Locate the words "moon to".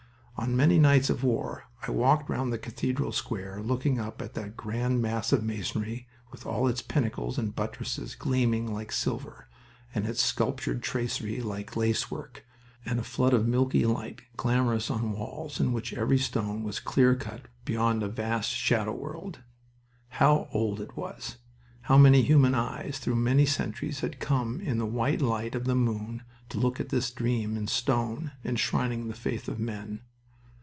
25.75-26.57